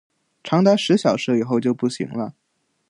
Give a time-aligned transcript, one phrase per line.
[0.43, 2.33] 长达十小时以后就不行了